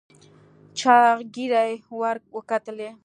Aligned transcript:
چاغ 0.79 1.17
زيږې 1.35 1.63
ور 1.99 2.15
وکتلې. 2.37 2.89